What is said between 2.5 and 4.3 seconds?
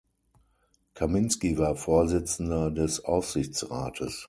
des Aufsichtsrates.